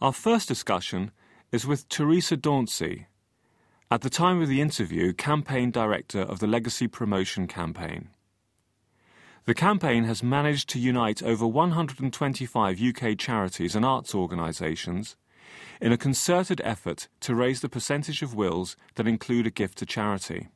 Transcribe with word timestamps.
Our 0.00 0.12
first 0.12 0.46
discussion 0.46 1.10
is 1.50 1.66
with 1.66 1.88
Teresa 1.88 2.36
Dauncey, 2.36 3.06
at 3.90 4.02
the 4.02 4.10
time 4.10 4.40
of 4.40 4.48
the 4.48 4.60
interview, 4.60 5.12
campaign 5.12 5.72
director 5.72 6.20
of 6.20 6.38
the 6.38 6.46
Legacy 6.46 6.86
Promotion 6.86 7.48
Campaign. 7.48 8.10
The 9.46 9.54
campaign 9.54 10.04
has 10.04 10.22
managed 10.22 10.68
to 10.68 10.78
unite 10.78 11.20
over 11.20 11.48
125 11.48 12.80
UK 12.80 13.18
charities 13.18 13.74
and 13.74 13.84
arts 13.84 14.14
organisations 14.14 15.16
in 15.80 15.90
a 15.90 15.98
concerted 15.98 16.60
effort 16.62 17.08
to 17.20 17.34
raise 17.34 17.60
the 17.60 17.68
percentage 17.68 18.22
of 18.22 18.36
wills 18.36 18.76
that 18.94 19.08
include 19.08 19.48
a 19.48 19.50
gift 19.50 19.78
to 19.78 19.86
charity. 19.86 20.46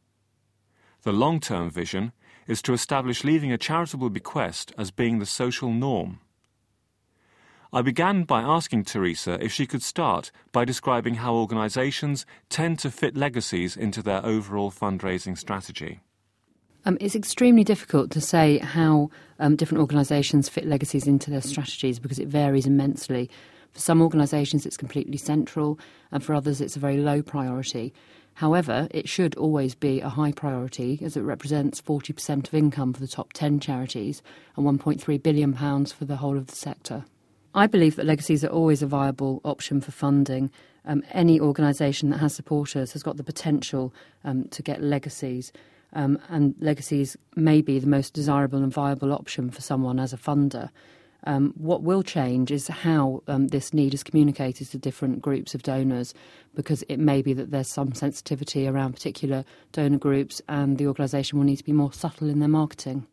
The 1.02 1.12
long 1.12 1.40
term 1.40 1.68
vision 1.68 2.12
is 2.46 2.62
to 2.62 2.74
establish 2.74 3.24
leaving 3.24 3.50
a 3.50 3.58
charitable 3.58 4.10
bequest 4.10 4.72
as 4.78 4.92
being 4.92 5.18
the 5.18 5.26
social 5.26 5.72
norm. 5.72 6.20
I 7.74 7.80
began 7.80 8.24
by 8.24 8.42
asking 8.42 8.84
Teresa 8.84 9.42
if 9.42 9.50
she 9.50 9.66
could 9.66 9.82
start 9.82 10.30
by 10.52 10.66
describing 10.66 11.14
how 11.14 11.34
organisations 11.34 12.26
tend 12.50 12.78
to 12.80 12.90
fit 12.90 13.16
legacies 13.16 13.78
into 13.78 14.02
their 14.02 14.22
overall 14.26 14.70
fundraising 14.70 15.38
strategy. 15.38 16.00
Um, 16.84 16.98
it's 17.00 17.14
extremely 17.14 17.64
difficult 17.64 18.10
to 18.10 18.20
say 18.20 18.58
how 18.58 19.08
um, 19.38 19.56
different 19.56 19.80
organisations 19.80 20.50
fit 20.50 20.66
legacies 20.66 21.06
into 21.06 21.30
their 21.30 21.40
strategies 21.40 21.98
because 21.98 22.18
it 22.18 22.28
varies 22.28 22.66
immensely. 22.66 23.30
For 23.70 23.80
some 23.80 24.02
organisations, 24.02 24.66
it's 24.66 24.76
completely 24.76 25.16
central, 25.16 25.78
and 26.10 26.22
for 26.22 26.34
others, 26.34 26.60
it's 26.60 26.76
a 26.76 26.80
very 26.80 26.98
low 26.98 27.22
priority. 27.22 27.94
However, 28.34 28.86
it 28.90 29.08
should 29.08 29.34
always 29.36 29.74
be 29.74 30.02
a 30.02 30.10
high 30.10 30.32
priority 30.32 30.98
as 31.02 31.16
it 31.16 31.22
represents 31.22 31.80
40% 31.80 32.48
of 32.48 32.54
income 32.54 32.92
for 32.92 33.00
the 33.00 33.08
top 33.08 33.32
10 33.32 33.60
charities 33.60 34.22
and 34.56 34.66
£1.3 34.66 35.22
billion 35.22 35.54
for 35.86 36.04
the 36.04 36.16
whole 36.16 36.36
of 36.36 36.48
the 36.48 36.54
sector. 36.54 37.06
I 37.54 37.66
believe 37.66 37.96
that 37.96 38.06
legacies 38.06 38.42
are 38.44 38.48
always 38.48 38.82
a 38.82 38.86
viable 38.86 39.40
option 39.44 39.80
for 39.80 39.90
funding. 39.90 40.50
Um, 40.86 41.02
any 41.12 41.38
organisation 41.38 42.10
that 42.10 42.18
has 42.18 42.34
supporters 42.34 42.92
has 42.92 43.02
got 43.02 43.18
the 43.18 43.22
potential 43.22 43.92
um, 44.24 44.44
to 44.48 44.62
get 44.62 44.82
legacies, 44.82 45.52
um, 45.92 46.18
and 46.28 46.54
legacies 46.60 47.16
may 47.36 47.60
be 47.60 47.78
the 47.78 47.86
most 47.86 48.14
desirable 48.14 48.62
and 48.62 48.72
viable 48.72 49.12
option 49.12 49.50
for 49.50 49.60
someone 49.60 50.00
as 50.00 50.12
a 50.12 50.16
funder. 50.16 50.70
Um, 51.24 51.52
what 51.56 51.82
will 51.82 52.02
change 52.02 52.50
is 52.50 52.66
how 52.66 53.22
um, 53.28 53.48
this 53.48 53.72
need 53.72 53.94
is 53.94 54.02
communicated 54.02 54.70
to 54.70 54.78
different 54.78 55.22
groups 55.22 55.54
of 55.54 55.62
donors, 55.62 56.14
because 56.54 56.82
it 56.88 56.98
may 56.98 57.22
be 57.22 57.32
that 57.34 57.50
there's 57.50 57.68
some 57.68 57.92
sensitivity 57.92 58.66
around 58.66 58.94
particular 58.94 59.44
donor 59.70 59.98
groups, 59.98 60.40
and 60.48 60.78
the 60.78 60.86
organisation 60.86 61.38
will 61.38 61.46
need 61.46 61.56
to 61.56 61.64
be 61.64 61.72
more 61.72 61.92
subtle 61.92 62.28
in 62.28 62.40
their 62.40 62.48
marketing. 62.48 63.06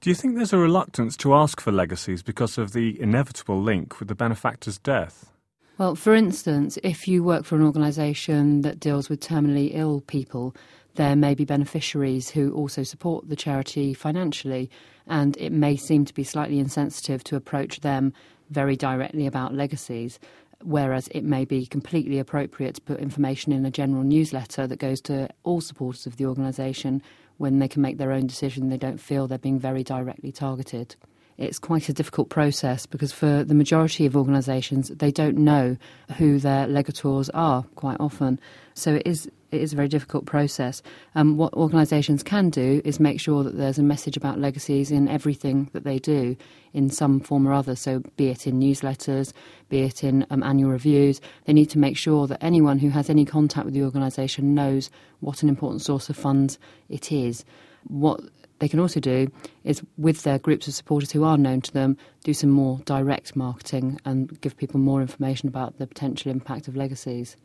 Do 0.00 0.10
you 0.10 0.14
think 0.14 0.36
there's 0.36 0.52
a 0.52 0.58
reluctance 0.58 1.16
to 1.18 1.34
ask 1.34 1.60
for 1.60 1.72
legacies 1.72 2.22
because 2.22 2.56
of 2.56 2.72
the 2.72 3.00
inevitable 3.00 3.60
link 3.60 3.98
with 3.98 4.06
the 4.06 4.14
benefactor's 4.14 4.78
death? 4.78 5.32
Well, 5.76 5.96
for 5.96 6.14
instance, 6.14 6.78
if 6.84 7.08
you 7.08 7.24
work 7.24 7.44
for 7.44 7.56
an 7.56 7.64
organisation 7.64 8.62
that 8.62 8.78
deals 8.78 9.08
with 9.08 9.18
terminally 9.18 9.70
ill 9.72 10.00
people, 10.02 10.54
there 10.94 11.16
may 11.16 11.34
be 11.34 11.44
beneficiaries 11.44 12.30
who 12.30 12.52
also 12.52 12.84
support 12.84 13.28
the 13.28 13.34
charity 13.34 13.92
financially, 13.92 14.70
and 15.08 15.36
it 15.36 15.50
may 15.50 15.74
seem 15.74 16.04
to 16.04 16.14
be 16.14 16.22
slightly 16.22 16.60
insensitive 16.60 17.24
to 17.24 17.36
approach 17.36 17.80
them 17.80 18.12
very 18.50 18.76
directly 18.76 19.26
about 19.26 19.54
legacies. 19.54 20.20
Whereas 20.62 21.08
it 21.08 21.22
may 21.24 21.44
be 21.44 21.66
completely 21.66 22.20
appropriate 22.20 22.76
to 22.76 22.80
put 22.80 23.00
information 23.00 23.52
in 23.52 23.66
a 23.66 23.70
general 23.70 24.04
newsletter 24.04 24.68
that 24.68 24.78
goes 24.78 25.00
to 25.02 25.28
all 25.42 25.60
supporters 25.60 26.06
of 26.06 26.16
the 26.16 26.26
organisation 26.26 27.02
when 27.38 27.58
they 27.58 27.68
can 27.68 27.82
make 27.82 27.98
their 27.98 28.12
own 28.12 28.26
decision, 28.26 28.68
they 28.68 28.76
don't 28.76 29.00
feel 29.00 29.26
they're 29.26 29.38
being 29.38 29.58
very 29.58 29.82
directly 29.82 30.30
targeted. 30.30 30.96
It's 31.38 31.58
quite 31.58 31.88
a 31.88 31.92
difficult 31.92 32.30
process 32.30 32.84
because 32.84 33.12
for 33.12 33.44
the 33.44 33.54
majority 33.54 34.06
of 34.06 34.16
organisations, 34.16 34.88
they 34.88 35.12
don't 35.12 35.38
know 35.38 35.76
who 36.16 36.40
their 36.40 36.66
legators 36.66 37.30
are 37.30 37.62
quite 37.76 37.96
often. 38.00 38.40
So 38.74 38.96
it 38.96 39.06
is 39.06 39.30
it 39.50 39.62
is 39.62 39.72
a 39.72 39.76
very 39.76 39.88
difficult 39.88 40.26
process. 40.26 40.82
Um, 41.14 41.36
what 41.36 41.54
organisations 41.54 42.22
can 42.22 42.50
do 42.50 42.82
is 42.84 43.00
make 43.00 43.18
sure 43.18 43.42
that 43.44 43.56
there's 43.56 43.78
a 43.78 43.82
message 43.82 44.16
about 44.16 44.38
legacies 44.38 44.90
in 44.90 45.08
everything 45.08 45.70
that 45.72 45.84
they 45.84 45.98
do 45.98 46.36
in 46.74 46.90
some 46.90 47.20
form 47.20 47.48
or 47.48 47.54
other. 47.54 47.74
So, 47.74 48.02
be 48.16 48.28
it 48.28 48.46
in 48.46 48.60
newsletters, 48.60 49.32
be 49.70 49.80
it 49.80 50.04
in 50.04 50.26
um, 50.30 50.42
annual 50.42 50.70
reviews, 50.70 51.20
they 51.46 51.54
need 51.54 51.70
to 51.70 51.78
make 51.78 51.96
sure 51.96 52.26
that 52.26 52.44
anyone 52.44 52.78
who 52.78 52.90
has 52.90 53.08
any 53.08 53.24
contact 53.24 53.64
with 53.64 53.74
the 53.74 53.84
organisation 53.84 54.54
knows 54.54 54.90
what 55.20 55.42
an 55.42 55.48
important 55.48 55.82
source 55.82 56.10
of 56.10 56.16
funds 56.16 56.58
it 56.90 57.10
is. 57.10 57.44
What 57.84 58.20
they 58.58 58.68
can 58.68 58.80
also 58.80 59.00
do 59.00 59.30
is, 59.64 59.82
with 59.96 60.22
their 60.22 60.38
groups 60.38 60.66
of 60.66 60.74
supporters 60.74 61.12
who 61.12 61.24
are 61.24 61.38
known 61.38 61.60
to 61.62 61.72
them, 61.72 61.96
do 62.24 62.34
some 62.34 62.50
more 62.50 62.80
direct 62.84 63.36
marketing 63.36 64.00
and 64.04 64.40
give 64.40 64.56
people 64.56 64.80
more 64.80 65.00
information 65.00 65.48
about 65.48 65.78
the 65.78 65.86
potential 65.86 66.30
impact 66.30 66.68
of 66.68 66.76
legacies. 66.76 67.36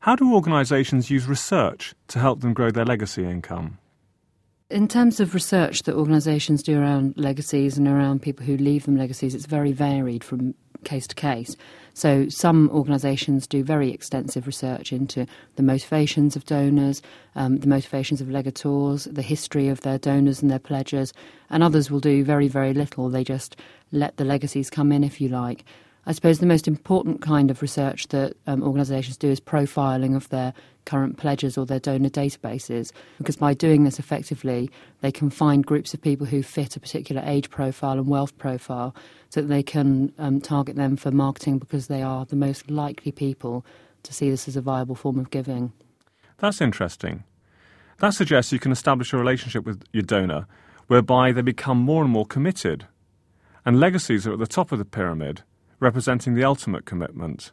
How 0.00 0.14
do 0.14 0.34
organisations 0.34 1.10
use 1.10 1.26
research 1.26 1.94
to 2.08 2.18
help 2.18 2.40
them 2.40 2.52
grow 2.52 2.70
their 2.70 2.84
legacy 2.84 3.24
income? 3.24 3.78
In 4.68 4.88
terms 4.88 5.20
of 5.20 5.32
research 5.32 5.84
that 5.84 5.94
organisations 5.94 6.60
do 6.60 6.76
around 6.80 7.14
legacies 7.16 7.78
and 7.78 7.86
around 7.86 8.20
people 8.20 8.44
who 8.44 8.56
leave 8.56 8.84
them 8.84 8.96
legacies, 8.96 9.32
it's 9.32 9.46
very 9.46 9.70
varied 9.70 10.24
from 10.24 10.54
case 10.82 11.06
to 11.06 11.14
case. 11.14 11.56
So, 11.94 12.28
some 12.28 12.68
organisations 12.70 13.46
do 13.46 13.62
very 13.62 13.92
extensive 13.92 14.44
research 14.44 14.92
into 14.92 15.24
the 15.54 15.62
motivations 15.62 16.34
of 16.34 16.46
donors, 16.46 17.00
um, 17.36 17.58
the 17.58 17.68
motivations 17.68 18.20
of 18.20 18.28
legators, 18.28 19.04
the 19.04 19.22
history 19.22 19.68
of 19.68 19.82
their 19.82 19.98
donors 19.98 20.42
and 20.42 20.50
their 20.50 20.58
pledges, 20.58 21.12
and 21.48 21.62
others 21.62 21.88
will 21.88 22.00
do 22.00 22.24
very, 22.24 22.48
very 22.48 22.74
little. 22.74 23.08
They 23.08 23.22
just 23.22 23.54
let 23.92 24.16
the 24.16 24.24
legacies 24.24 24.68
come 24.68 24.90
in, 24.90 25.04
if 25.04 25.20
you 25.20 25.28
like. 25.28 25.64
I 26.08 26.12
suppose 26.12 26.38
the 26.38 26.46
most 26.46 26.68
important 26.68 27.20
kind 27.20 27.50
of 27.50 27.60
research 27.60 28.06
that 28.08 28.36
um, 28.46 28.62
organisations 28.62 29.16
do 29.16 29.28
is 29.28 29.40
profiling 29.40 30.14
of 30.14 30.28
their 30.28 30.54
current 30.84 31.16
pledges 31.16 31.58
or 31.58 31.66
their 31.66 31.80
donor 31.80 32.08
databases, 32.08 32.92
because 33.18 33.34
by 33.34 33.54
doing 33.54 33.82
this 33.82 33.98
effectively, 33.98 34.70
they 35.00 35.10
can 35.10 35.30
find 35.30 35.66
groups 35.66 35.92
of 35.94 36.00
people 36.00 36.24
who 36.24 36.44
fit 36.44 36.76
a 36.76 36.80
particular 36.80 37.22
age 37.26 37.50
profile 37.50 37.98
and 37.98 38.06
wealth 38.06 38.38
profile 38.38 38.94
so 39.30 39.40
that 39.40 39.48
they 39.48 39.64
can 39.64 40.12
um, 40.18 40.40
target 40.40 40.76
them 40.76 40.96
for 40.96 41.10
marketing 41.10 41.58
because 41.58 41.88
they 41.88 42.02
are 42.02 42.24
the 42.24 42.36
most 42.36 42.70
likely 42.70 43.10
people 43.10 43.66
to 44.04 44.14
see 44.14 44.30
this 44.30 44.46
as 44.46 44.54
a 44.54 44.60
viable 44.60 44.94
form 44.94 45.18
of 45.18 45.30
giving. 45.30 45.72
That's 46.38 46.60
interesting. 46.60 47.24
That 47.98 48.14
suggests 48.14 48.52
you 48.52 48.60
can 48.60 48.70
establish 48.70 49.12
a 49.12 49.18
relationship 49.18 49.64
with 49.64 49.82
your 49.92 50.04
donor 50.04 50.46
whereby 50.86 51.32
they 51.32 51.42
become 51.42 51.78
more 51.78 52.04
and 52.04 52.12
more 52.12 52.26
committed. 52.26 52.86
And 53.64 53.80
legacies 53.80 54.24
are 54.24 54.34
at 54.34 54.38
the 54.38 54.46
top 54.46 54.70
of 54.70 54.78
the 54.78 54.84
pyramid 54.84 55.42
representing 55.80 56.34
the 56.34 56.44
ultimate 56.44 56.84
commitment. 56.84 57.52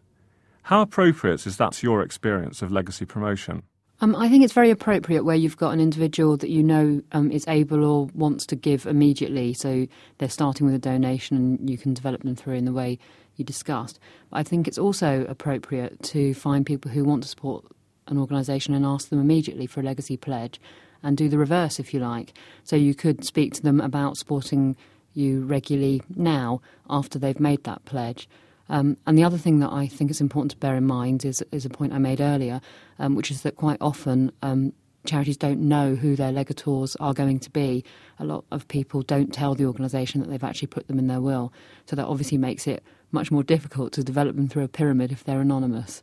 How 0.64 0.82
appropriate 0.82 1.46
is 1.46 1.58
that 1.58 1.74
to 1.74 1.88
your 1.88 2.02
experience 2.02 2.62
of 2.62 2.72
legacy 2.72 3.06
promotion? 3.06 3.64
Um, 4.02 4.16
I 4.16 4.28
think 4.28 4.44
it's 4.44 4.54
very 4.54 4.70
appropriate 4.70 5.24
where 5.24 5.36
you've 5.36 5.58
got 5.58 5.74
an 5.74 5.80
individual 5.80 6.36
that 6.38 6.50
you 6.50 6.64
know 6.64 7.02
um, 7.12 7.32
is 7.32 7.46
able 7.48 7.86
or 7.86 8.08
wants 8.14 8.46
to 8.48 8.56
give 8.56 8.86
immediately. 8.86 9.54
So 9.54 9.88
they're 10.18 10.30
starting 10.30 10.66
with 10.66 10.76
a 10.76 10.80
donation 10.80 11.38
and 11.38 11.70
you 11.70 11.78
can 11.78 11.94
develop 11.94 12.24
them 12.24 12.36
through 12.36 12.56
in 12.56 12.66
the 12.66 12.74
way 12.74 12.98
you 13.36 13.46
discussed. 13.46 14.00
But 14.30 14.38
I 14.38 14.44
think 14.44 14.68
it's 14.68 14.78
also 14.78 15.26
appropriate 15.30 16.02
to 16.04 16.34
find 16.34 16.66
people 16.66 16.92
who 16.92 17.04
want 17.04 17.24
to 17.24 17.30
support 17.30 17.66
an 18.08 18.18
organisation 18.18 18.74
and 18.74 18.86
ask 18.86 19.10
them 19.10 19.20
immediately 19.20 19.68
for 19.68 19.80
a 19.80 19.84
legacy 19.84 20.18
pledge 20.18 20.60
and 21.02 21.18
do 21.18 21.30
the 21.30 21.38
reverse 21.38 21.80
if 21.80 21.94
you 21.94 22.00
like. 22.00 22.34
So 22.64 22.76
you 22.76 22.96
could 22.96 23.24
speak 23.24 23.54
to 23.54 23.62
them 23.62 23.80
about 23.80 24.18
supporting 24.18 24.76
you 25.14 25.44
regularly 25.46 26.02
now 26.16 26.62
after 26.90 27.20
they've 27.20 27.40
made 27.40 27.64
that 27.64 27.84
pledge. 27.86 28.28
Um, 28.70 28.98
and 29.06 29.18
the 29.18 29.24
other 29.24 29.38
thing 29.38 29.60
that 29.60 29.72
I 29.72 29.88
think 29.88 30.10
is 30.10 30.22
important 30.22 30.52
to 30.52 30.58
bear 30.58 30.76
in 30.76 30.86
mind 30.86 31.26
is, 31.26 31.44
is 31.52 31.66
a 31.66 31.70
point 31.70 31.94
I 31.94 31.98
made 31.98 32.22
earlier, 32.22 32.62
um, 33.00 33.16
which 33.16 33.30
is 33.30 33.42
that 33.42 33.56
quite 33.56 33.78
often 33.82 34.32
um, 34.42 34.74
charities 35.06 35.38
don't 35.38 35.60
know 35.62 35.96
who 35.96 36.16
their 36.16 36.32
legators 36.32 36.96
are 36.98 37.14
going 37.14 37.40
to 37.40 37.50
be. 37.50 37.84
A 38.20 38.26
lot 38.26 38.46
of 38.52 38.68
people 38.68 39.02
don't 39.02 39.34
tell 39.34 39.54
the 39.54 39.66
organisation 39.66 40.22
that 40.22 40.30
they've 40.30 40.44
actually 40.44 40.68
put 40.68 40.88
them 40.88 40.98
in 40.98 41.08
their 41.08 41.22
will. 41.22 41.52
So 41.86 41.96
that 41.96 42.06
obviously 42.06 42.38
makes 42.38 42.68
it 42.68 42.84
much 43.12 43.32
more 43.32 43.44
difficult 43.44 43.92
to 43.94 44.04
develop 44.04 44.36
them 44.36 44.48
through 44.48 44.64
a 44.64 44.70
pyramid 44.70 45.12
if 45.12 45.24
they're 45.24 45.42
anonymous. 45.42 46.02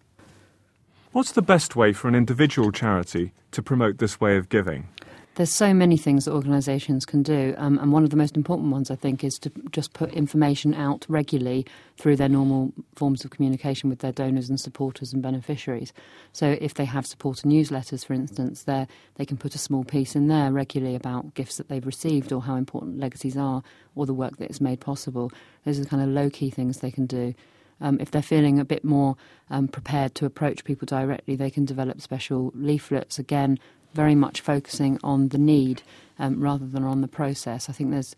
What's 1.12 1.32
the 1.32 1.42
best 1.42 1.74
way 1.74 1.92
for 1.92 2.06
an 2.06 2.14
individual 2.14 2.70
charity 2.70 3.32
to 3.50 3.62
promote 3.62 3.98
this 3.98 4.20
way 4.20 4.36
of 4.36 4.48
giving? 4.48 4.88
There's 5.36 5.54
so 5.54 5.72
many 5.72 5.96
things 5.96 6.24
that 6.24 6.32
organisations 6.32 7.06
can 7.06 7.22
do, 7.22 7.54
um, 7.56 7.78
and 7.78 7.92
one 7.92 8.02
of 8.02 8.10
the 8.10 8.16
most 8.16 8.36
important 8.36 8.70
ones, 8.70 8.90
I 8.90 8.96
think, 8.96 9.22
is 9.22 9.38
to 9.38 9.52
just 9.70 9.92
put 9.92 10.12
information 10.12 10.74
out 10.74 11.06
regularly 11.08 11.66
through 11.98 12.16
their 12.16 12.28
normal 12.28 12.72
forms 12.96 13.24
of 13.24 13.30
communication 13.30 13.88
with 13.88 14.00
their 14.00 14.12
donors 14.12 14.48
and 14.48 14.60
supporters 14.60 15.12
and 15.12 15.22
beneficiaries. 15.22 15.92
So, 16.32 16.58
if 16.60 16.74
they 16.74 16.84
have 16.84 17.06
supporter 17.06 17.46
newsletters, 17.46 18.04
for 18.04 18.12
instance, 18.12 18.64
there 18.64 18.88
they 19.14 19.24
can 19.24 19.36
put 19.36 19.54
a 19.54 19.58
small 19.58 19.84
piece 19.84 20.16
in 20.16 20.28
there 20.28 20.50
regularly 20.50 20.96
about 20.96 21.34
gifts 21.34 21.56
that 21.58 21.68
they've 21.68 21.86
received 21.86 22.32
or 22.32 22.42
how 22.42 22.56
important 22.56 22.98
legacies 22.98 23.36
are 23.36 23.62
or 23.94 24.06
the 24.06 24.14
work 24.14 24.36
that 24.38 24.50
is 24.50 24.60
made 24.60 24.80
possible. 24.80 25.30
Those 25.64 25.78
are 25.78 25.84
the 25.84 25.88
kind 25.88 26.02
of 26.02 26.08
low 26.08 26.28
key 26.28 26.50
things 26.50 26.78
they 26.78 26.90
can 26.90 27.06
do. 27.06 27.34
Um, 27.80 27.98
if 27.98 28.10
they're 28.10 28.20
feeling 28.20 28.58
a 28.58 28.64
bit 28.64 28.84
more 28.84 29.16
um, 29.48 29.68
prepared 29.68 30.14
to 30.16 30.26
approach 30.26 30.64
people 30.64 30.86
directly, 30.86 31.34
they 31.34 31.50
can 31.50 31.64
develop 31.64 32.00
special 32.00 32.52
leaflets 32.54 33.18
again 33.18 33.58
very 33.94 34.14
much 34.14 34.40
focusing 34.40 34.98
on 35.02 35.28
the 35.28 35.38
need 35.38 35.82
um, 36.19 36.40
rather 36.40 36.66
than 36.66 36.84
on 36.84 37.00
the 37.00 37.08
process. 37.08 37.69
I 37.69 37.72
think 37.72 37.90
there's 37.90 38.14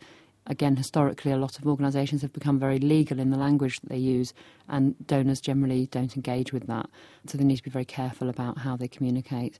again, 0.46 0.76
historically, 0.76 1.32
a 1.32 1.36
lot 1.36 1.58
of 1.58 1.66
organisations 1.66 2.22
have 2.22 2.32
become 2.32 2.58
very 2.58 2.78
legal 2.78 3.19
in 3.19 3.30
the 3.30 3.36
language 3.36 3.80
that 3.80 3.90
they 3.90 3.98
use, 3.98 4.34
and 4.69 4.94
donors 5.06 5.40
generally 5.40 5.86
don't 5.86 6.16
engage 6.16 6.52
with 6.52 6.66
that. 6.66 6.88
So 7.26 7.38
they 7.38 7.44
need 7.44 7.58
to 7.58 7.62
be 7.62 7.70
very 7.70 7.84
careful 7.84 8.28
about 8.28 8.58
how 8.58 8.76
they 8.76 8.88
communicate. 8.88 9.58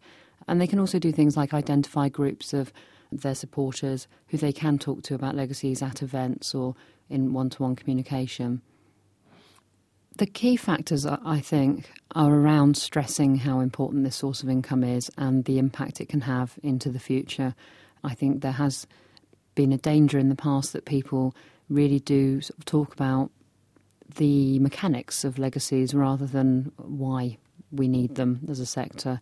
And 0.49 0.61
they 0.61 0.67
can 0.67 0.81
also 0.81 0.99
do 0.99 1.13
things 1.13 1.37
like 1.37 1.55
identify 1.55 2.09
groups 2.09 2.53
of 2.53 2.73
their 3.13 3.35
supporters 3.35 4.09
who 4.29 4.39
they 4.39 4.53
can 4.53 4.79
talk 4.79 5.03
to 5.05 5.15
about 5.15 5.37
legacies 5.37 5.83
at 5.83 6.03
events 6.03 6.55
or 6.55 6.75
in 7.09 7.33
one 7.33 7.51
to 7.51 7.63
one 7.63 7.77
communication. 7.77 8.63
The 10.23 10.27
key 10.27 10.55
factors, 10.55 11.05
I 11.05 11.41
think, 11.41 11.91
are 12.15 12.33
around 12.33 12.77
stressing 12.77 13.39
how 13.39 13.59
important 13.59 14.05
this 14.05 14.15
source 14.15 14.45
of 14.45 14.49
income 14.49 14.85
is 14.85 15.11
and 15.19 15.47
the 15.47 15.59
impact 15.59 16.01
it 16.01 16.09
can 16.09 16.21
have 16.21 16.61
into 16.63 16.91
the 16.91 17.01
future. 17.01 17.57
I 18.05 18.15
think 18.15 18.41
there 18.41 18.53
has 18.53 18.87
been 19.57 19.73
a 19.73 19.79
danger 19.79 20.21
in 20.21 20.29
the 20.29 20.37
past 20.37 20.75
that 20.75 20.85
people 20.85 21.35
really 21.69 21.99
do 21.99 22.41
sort 22.41 22.57
of 22.57 22.65
talk 22.67 22.93
about 22.93 23.33
the 24.15 24.61
mechanics 24.61 25.25
of 25.25 25.41
legacies 25.41 25.93
rather 25.93 26.27
than 26.27 26.71
why 26.77 27.39
we 27.73 27.89
need 27.89 28.15
them 28.15 28.47
as 28.49 28.61
a 28.61 28.65
sector. 28.65 29.21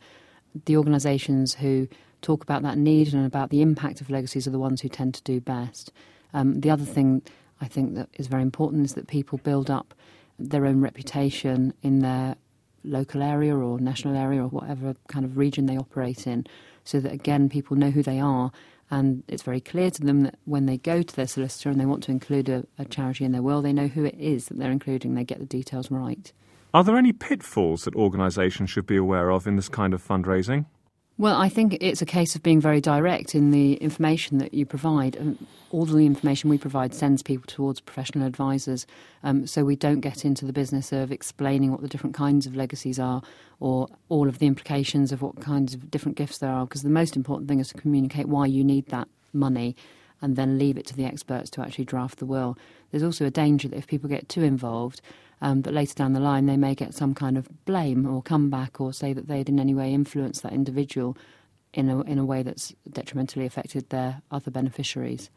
The 0.67 0.77
organisations 0.77 1.55
who 1.55 1.89
talk 2.21 2.43
about 2.43 2.61
that 2.65 2.77
need 2.77 3.15
and 3.15 3.25
about 3.25 3.49
the 3.49 3.63
impact 3.63 4.03
of 4.03 4.11
legacies 4.11 4.47
are 4.47 4.51
the 4.51 4.59
ones 4.59 4.83
who 4.83 4.91
tend 4.91 5.15
to 5.15 5.23
do 5.23 5.41
best. 5.41 5.93
Um, 6.35 6.61
the 6.61 6.69
other 6.69 6.85
thing 6.85 7.23
I 7.59 7.69
think 7.69 7.95
that 7.95 8.11
is 8.19 8.27
very 8.27 8.43
important 8.43 8.85
is 8.85 8.93
that 8.97 9.07
people 9.07 9.39
build 9.39 9.71
up 9.71 9.95
their 10.41 10.67
own 10.67 10.81
reputation 10.81 11.75
in 11.83 12.01
their 12.01 12.37
local 12.83 13.23
area 13.23 13.55
or 13.55 13.79
national 13.79 14.17
area 14.17 14.43
or 14.43 14.49
whatever 14.49 14.95
kind 15.09 15.25
of 15.25 15.37
region 15.37 15.67
they 15.67 15.77
operate 15.77 16.27
in, 16.27 16.47
so 16.85 16.99
that 17.01 17.13
again 17.13 17.49
people 17.49 17.77
know 17.77 17.91
who 17.91 18.03
they 18.03 18.19
are 18.19 18.51
and 18.91 19.23
it's 19.29 19.43
very 19.43 19.61
clear 19.61 19.91
to 19.91 20.03
them 20.03 20.25
that 20.25 20.37
when 20.45 20.67
they 20.67 20.77
go 20.77 21.03
to 21.03 21.17
their 21.17 21.27
solicitor 21.27 21.71
and 21.71 21.81
they 21.81 21.87
want 21.87 22.03
to 22.05 22.11
include 22.11 22.49
a, 22.49 22.65
a 22.77 22.85
charity 22.85 23.25
in 23.25 23.33
their 23.33 23.43
will, 23.43 23.63
they 23.63 23.73
know 23.73 23.87
who 23.87 24.05
it 24.05 24.17
is 24.19 24.47
that 24.47 24.59
they're 24.59 24.73
including, 24.73 25.15
they 25.15 25.23
get 25.23 25.39
the 25.39 25.47
details 25.47 25.91
right. 25.91 26.33
Are 26.75 26.83
there 26.83 26.97
any 26.97 27.13
pitfalls 27.13 27.85
that 27.85 27.95
organisations 27.95 28.71
should 28.71 28.87
be 28.87 28.97
aware 28.97 29.31
of 29.31 29.47
in 29.47 29.57
this 29.57 29.69
kind 29.69 29.95
of 29.95 30.07
fundraising? 30.07 30.67
Well, 31.21 31.37
I 31.37 31.51
think 31.51 31.77
it's 31.83 32.01
a 32.01 32.07
case 32.07 32.35
of 32.35 32.43
being 32.43 32.63
very 32.63 32.81
direct 32.81 33.35
in 33.35 33.51
the 33.51 33.75
information 33.75 34.39
that 34.39 34.55
you 34.55 34.65
provide. 34.65 35.17
And 35.17 35.37
all 35.71 35.85
the 35.85 36.07
information 36.07 36.49
we 36.49 36.57
provide 36.57 36.95
sends 36.95 37.23
people 37.23 37.45
towards 37.47 37.79
professional 37.79 38.27
advisors. 38.27 38.87
Um, 39.23 39.47
so 39.47 39.63
we 39.63 39.77
don't 39.77 40.01
get 40.01 40.25
into 40.25 40.47
the 40.47 40.53
business 40.55 40.93
of 40.93 41.13
explaining 41.13 41.73
what 41.73 41.83
the 41.83 41.89
different 41.89 42.17
kinds 42.17 42.47
of 42.47 42.57
legacies 42.57 42.99
are 42.99 43.21
or 43.61 43.87
all 44.09 44.29
of 44.29 44.39
the 44.39 44.47
implications 44.47 45.13
of 45.13 45.21
what 45.21 45.43
kinds 45.43 45.75
of 45.75 45.91
different 45.91 46.17
gifts 46.17 46.39
there 46.39 46.53
are. 46.53 46.65
Because 46.65 46.85
the 46.85 46.89
most 46.89 47.17
important 47.17 47.51
thing 47.51 47.61
is 47.61 47.69
to 47.69 47.75
communicate 47.75 48.27
why 48.27 48.47
you 48.47 48.65
need 48.65 48.87
that 48.87 49.07
money 49.35 49.77
and 50.23 50.37
then 50.37 50.57
leave 50.57 50.79
it 50.79 50.87
to 50.87 50.97
the 50.97 51.05
experts 51.05 51.51
to 51.51 51.61
actually 51.61 51.85
draft 51.85 52.19
the 52.19 52.25
will. 52.25 52.57
There's 52.93 53.03
also 53.03 53.27
a 53.27 53.31
danger 53.31 53.69
that 53.69 53.77
if 53.77 53.87
people 53.87 54.09
get 54.09 54.31
too 54.31 54.43
involved, 54.43 55.03
um, 55.41 55.63
that 55.63 55.75
later 55.75 55.95
down 55.95 56.13
the 56.13 56.21
line 56.21 56.47
they 56.47 56.57
may 56.57 56.75
get 56.75 56.95
some 56.95 57.15
kind 57.15 57.37
of 57.37 57.49
blame 57.65 58.07
or 58.07 58.23
comeback 58.23 58.81
or 58.81 58.93
say 58.93 59.13
that 59.13 59.29
they'd 59.29 59.49
in 59.49 59.59
any 59.59 59.75
way 59.75 59.93
influenced 59.93 60.43
that 60.43 60.53
individual 60.53 61.17
in 61.73 61.89
a, 61.89 62.01
in 62.03 62.19
a 62.19 62.25
way 62.25 62.43
that's 62.43 62.75
detrimentally 62.91 63.47
affected 63.47 63.89
their 63.91 64.23
other 64.31 64.51
beneficiaries. 64.51 65.31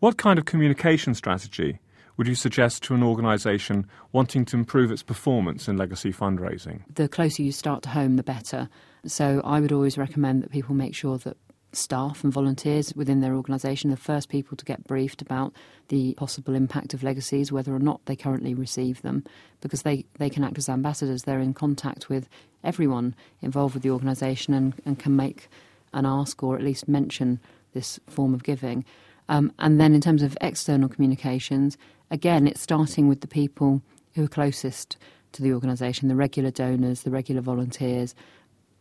What 0.00 0.16
kind 0.16 0.38
of 0.38 0.44
communication 0.44 1.14
strategy 1.14 1.80
would 2.16 2.26
you 2.26 2.34
suggest 2.34 2.82
to 2.82 2.94
an 2.94 3.02
organisation 3.02 3.86
wanting 4.12 4.44
to 4.46 4.56
improve 4.56 4.90
its 4.90 5.04
performance 5.04 5.68
in 5.68 5.76
legacy 5.76 6.12
fundraising? 6.12 6.82
The 6.92 7.08
closer 7.08 7.42
you 7.42 7.52
start 7.52 7.82
to 7.84 7.90
home, 7.90 8.16
the 8.16 8.24
better. 8.24 8.68
So 9.06 9.40
I 9.44 9.60
would 9.60 9.72
always 9.72 9.96
recommend 9.96 10.42
that 10.42 10.50
people 10.50 10.74
make 10.74 10.96
sure 10.96 11.18
that 11.18 11.36
staff 11.72 12.24
and 12.24 12.32
volunteers 12.32 12.94
within 12.94 13.20
their 13.20 13.34
organisation, 13.34 13.90
the 13.90 13.96
first 13.96 14.28
people 14.28 14.56
to 14.56 14.64
get 14.64 14.86
briefed 14.86 15.20
about 15.20 15.52
the 15.88 16.14
possible 16.14 16.54
impact 16.54 16.94
of 16.94 17.02
legacies, 17.02 17.52
whether 17.52 17.74
or 17.74 17.78
not 17.78 18.04
they 18.06 18.16
currently 18.16 18.54
receive 18.54 19.02
them, 19.02 19.24
because 19.60 19.82
they, 19.82 20.04
they 20.18 20.30
can 20.30 20.44
act 20.44 20.58
as 20.58 20.68
ambassadors. 20.68 21.22
They're 21.22 21.40
in 21.40 21.54
contact 21.54 22.08
with 22.08 22.28
everyone 22.64 23.14
involved 23.42 23.74
with 23.74 23.82
the 23.82 23.90
organisation 23.90 24.54
and, 24.54 24.74
and 24.84 24.98
can 24.98 25.14
make 25.14 25.48
an 25.92 26.06
ask 26.06 26.42
or 26.42 26.56
at 26.56 26.62
least 26.62 26.88
mention 26.88 27.40
this 27.74 28.00
form 28.08 28.34
of 28.34 28.42
giving. 28.42 28.84
Um, 29.28 29.52
and 29.58 29.80
then 29.80 29.94
in 29.94 30.00
terms 30.00 30.22
of 30.22 30.36
external 30.40 30.88
communications, 30.88 31.76
again, 32.10 32.46
it's 32.46 32.62
starting 32.62 33.08
with 33.08 33.20
the 33.20 33.26
people 33.26 33.82
who 34.14 34.24
are 34.24 34.28
closest 34.28 34.96
to 35.32 35.42
the 35.42 35.52
organisation, 35.52 36.08
the 36.08 36.16
regular 36.16 36.50
donors, 36.50 37.02
the 37.02 37.10
regular 37.10 37.42
volunteers, 37.42 38.14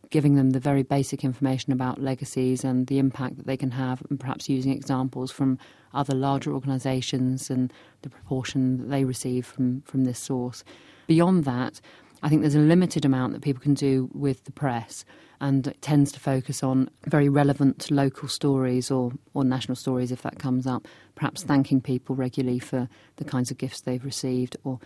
giving 0.09 0.35
them 0.35 0.51
the 0.51 0.59
very 0.59 0.83
basic 0.83 1.23
information 1.23 1.73
about 1.73 2.01
legacies 2.01 2.63
and 2.63 2.87
the 2.87 2.99
impact 2.99 3.37
that 3.37 3.45
they 3.45 3.57
can 3.57 3.71
have, 3.71 4.01
and 4.09 4.19
perhaps 4.19 4.49
using 4.49 4.71
examples 4.71 5.31
from 5.31 5.57
other 5.93 6.15
larger 6.15 6.53
organisations 6.53 7.49
and 7.49 7.73
the 8.01 8.09
proportion 8.09 8.77
that 8.77 8.89
they 8.89 9.03
receive 9.03 9.45
from, 9.45 9.81
from 9.81 10.05
this 10.05 10.19
source. 10.19 10.63
Beyond 11.07 11.45
that, 11.45 11.81
I 12.23 12.29
think 12.29 12.41
there's 12.41 12.55
a 12.55 12.59
limited 12.59 13.05
amount 13.05 13.33
that 13.33 13.41
people 13.41 13.61
can 13.61 13.73
do 13.75 14.09
with 14.13 14.43
the 14.45 14.51
press, 14.51 15.05
and 15.39 15.67
it 15.67 15.81
tends 15.81 16.11
to 16.13 16.19
focus 16.19 16.63
on 16.63 16.89
very 17.05 17.29
relevant 17.29 17.91
local 17.91 18.27
stories 18.27 18.89
or, 18.89 19.11
or 19.35 19.43
national 19.43 19.75
stories 19.75 20.11
if 20.11 20.23
that 20.23 20.39
comes 20.39 20.65
up. 20.65 20.87
Perhaps 21.13 21.43
thanking 21.43 21.79
people 21.79 22.15
regularly 22.15 22.57
for 22.57 22.89
the 23.17 23.23
kinds 23.23 23.51
of 23.51 23.57
gifts 23.57 23.81
they've 23.81 24.03
received, 24.03 24.57
or 24.63 24.79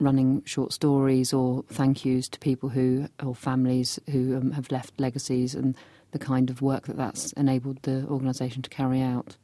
running 0.00 0.42
short 0.44 0.72
stories 0.72 1.32
or 1.32 1.64
thank 1.68 2.04
yous 2.04 2.28
to 2.28 2.38
people 2.38 2.68
who 2.68 3.08
or 3.22 3.34
families 3.34 3.98
who 4.10 4.36
um, 4.36 4.52
have 4.52 4.70
left 4.70 4.98
legacies 4.98 5.54
and 5.54 5.76
the 6.12 6.18
kind 6.18 6.50
of 6.50 6.62
work 6.62 6.86
that 6.86 6.96
that's 6.96 7.32
enabled 7.32 7.80
the 7.82 8.06
organisation 8.08 8.62
to 8.62 8.70
carry 8.70 9.00
out. 9.00 9.36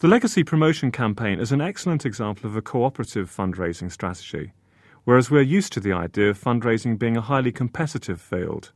The 0.00 0.08
Legacy 0.08 0.44
Promotion 0.44 0.90
Campaign 0.90 1.38
is 1.40 1.52
an 1.52 1.60
excellent 1.60 2.06
example 2.06 2.48
of 2.48 2.56
a 2.56 2.62
cooperative 2.62 3.30
fundraising 3.30 3.92
strategy, 3.92 4.52
whereas 5.04 5.30
we're 5.30 5.42
used 5.42 5.72
to 5.74 5.80
the 5.80 5.92
idea 5.92 6.30
of 6.30 6.42
fundraising 6.42 6.98
being 6.98 7.16
a 7.16 7.20
highly 7.20 7.52
competitive 7.52 8.20
field. 8.20 8.72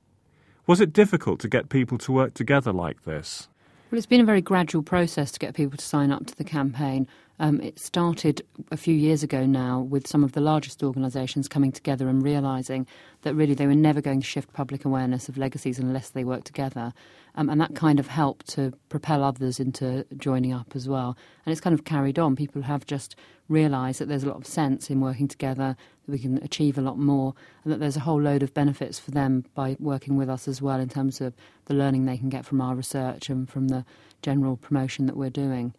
Was 0.66 0.80
it 0.80 0.92
difficult 0.92 1.40
to 1.40 1.48
get 1.48 1.68
people 1.68 1.98
to 1.98 2.12
work 2.12 2.34
together 2.34 2.72
like 2.72 3.04
this? 3.04 3.48
Well, 3.90 3.98
it's 3.98 4.06
been 4.06 4.20
a 4.20 4.24
very 4.24 4.42
gradual 4.42 4.82
process 4.82 5.30
to 5.32 5.38
get 5.38 5.54
people 5.54 5.78
to 5.78 5.84
sign 5.84 6.10
up 6.10 6.26
to 6.26 6.36
the 6.36 6.44
campaign. 6.44 7.06
Um, 7.40 7.60
it 7.60 7.80
started 7.80 8.42
a 8.70 8.76
few 8.76 8.94
years 8.94 9.24
ago 9.24 9.44
now 9.44 9.80
with 9.80 10.06
some 10.06 10.22
of 10.22 10.32
the 10.32 10.40
largest 10.40 10.84
organisations 10.84 11.48
coming 11.48 11.72
together 11.72 12.08
and 12.08 12.22
realising 12.22 12.86
that 13.22 13.34
really 13.34 13.54
they 13.54 13.66
were 13.66 13.74
never 13.74 14.00
going 14.00 14.20
to 14.20 14.26
shift 14.26 14.52
public 14.52 14.84
awareness 14.84 15.28
of 15.28 15.36
legacies 15.36 15.78
unless 15.80 16.10
they 16.10 16.22
worked 16.22 16.46
together. 16.46 16.92
Um, 17.34 17.48
and 17.50 17.60
that 17.60 17.74
kind 17.74 17.98
of 17.98 18.06
helped 18.06 18.46
to 18.50 18.72
propel 18.88 19.24
others 19.24 19.58
into 19.58 20.06
joining 20.16 20.52
up 20.52 20.76
as 20.76 20.88
well. 20.88 21.16
And 21.44 21.50
it's 21.50 21.60
kind 21.60 21.74
of 21.74 21.84
carried 21.84 22.20
on. 22.20 22.36
People 22.36 22.62
have 22.62 22.86
just 22.86 23.16
realised 23.48 24.00
that 24.00 24.08
there's 24.08 24.22
a 24.22 24.28
lot 24.28 24.36
of 24.36 24.46
sense 24.46 24.88
in 24.88 25.00
working 25.00 25.26
together, 25.26 25.76
that 26.06 26.12
we 26.12 26.20
can 26.20 26.38
achieve 26.44 26.78
a 26.78 26.82
lot 26.82 26.98
more, 26.98 27.34
and 27.64 27.72
that 27.72 27.80
there's 27.80 27.96
a 27.96 28.00
whole 28.00 28.20
load 28.20 28.44
of 28.44 28.54
benefits 28.54 29.00
for 29.00 29.10
them 29.10 29.44
by 29.54 29.76
working 29.80 30.16
with 30.16 30.30
us 30.30 30.46
as 30.46 30.62
well 30.62 30.78
in 30.78 30.88
terms 30.88 31.20
of 31.20 31.34
the 31.64 31.74
learning 31.74 32.04
they 32.04 32.16
can 32.16 32.28
get 32.28 32.44
from 32.44 32.60
our 32.60 32.76
research 32.76 33.28
and 33.28 33.50
from 33.50 33.68
the 33.68 33.84
general 34.22 34.56
promotion 34.56 35.06
that 35.06 35.16
we're 35.16 35.28
doing. 35.28 35.74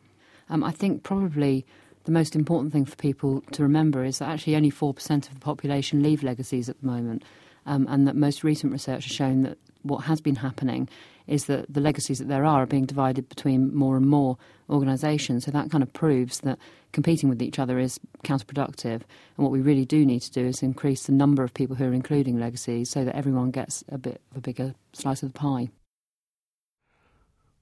Um, 0.50 0.64
I 0.64 0.72
think 0.72 1.04
probably 1.04 1.66
the 2.06 2.12
most 2.12 2.36
important 2.36 2.72
thing 2.72 2.86
for 2.86 2.96
people 2.96 3.42
to 3.52 3.64
remember 3.64 4.04
is 4.04 4.20
that 4.20 4.30
actually 4.30 4.56
only 4.56 4.72
4% 4.72 5.28
of 5.28 5.34
the 5.34 5.40
population 5.40 6.04
leave 6.04 6.24
legacies 6.24 6.70
at 6.70 6.80
the 6.82 6.88
moment, 6.88 7.24
um, 7.66 7.88
and 7.90 8.08
that 8.08 8.16
most 8.16 8.44
recent 8.44 8.72
research 8.72 9.06
has 9.06 9.16
shown 9.16 9.42
that 9.44 9.58
what 9.82 10.06
has 10.06 10.22
been 10.22 10.36
happening 10.36 10.90
is 11.28 11.46
that 11.46 11.66
the 11.72 11.80
legacies 11.80 12.20
that 12.20 12.28
there 12.28 12.46
are 12.46 12.64
are 12.64 12.68
being 12.68 12.86
divided 12.86 13.28
between 13.30 13.76
more 13.76 13.98
and 13.98 14.06
more 14.06 14.38
organisations. 14.70 15.46
So 15.46 15.52
that 15.52 15.72
kind 15.72 15.84
of 15.84 15.92
proves 15.94 16.40
that 16.42 16.60
competing 16.92 17.30
with 17.30 17.42
each 17.42 17.60
other 17.60 17.80
is 17.80 18.00
counterproductive. 18.24 19.02
And 19.02 19.38
what 19.38 19.52
we 19.52 19.62
really 19.62 19.86
do 19.86 20.06
need 20.06 20.22
to 20.22 20.32
do 20.32 20.46
is 20.46 20.62
increase 20.62 21.04
the 21.04 21.12
number 21.12 21.44
of 21.44 21.54
people 21.54 21.76
who 21.76 21.86
are 21.86 21.94
including 21.94 22.40
legacies 22.40 22.90
so 22.90 23.04
that 23.04 23.16
everyone 23.16 23.52
gets 23.52 23.84
a 23.90 23.98
bit 23.98 24.22
of 24.32 24.38
a 24.38 24.42
bigger 24.42 24.76
slice 24.94 25.24
of 25.24 25.34
the 25.34 25.40
pie. 25.40 25.70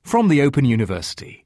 From 0.02 0.28
the 0.28 0.42
Open 0.42 0.66
University. 0.66 1.46